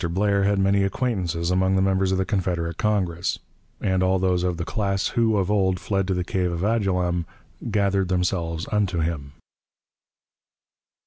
Blair 0.09 0.45
had 0.45 0.57
many 0.57 0.81
acquaintances 0.81 1.51
among 1.51 1.75
the 1.75 1.81
members 1.83 2.11
of 2.11 2.17
the 2.17 2.25
Confederate 2.25 2.79
Congress; 2.79 3.37
and 3.79 4.01
all 4.01 4.17
those 4.17 4.41
of 4.41 4.57
the 4.57 4.65
class 4.65 5.09
who, 5.09 5.37
of 5.37 5.51
old, 5.51 5.79
fled 5.79 6.07
to 6.07 6.15
the 6.15 6.23
cave 6.23 6.51
of 6.51 6.63
Adullam, 6.63 7.27
"gathered 7.69 8.07
themselves 8.07 8.67
unto 8.71 8.97
him." 9.01 9.33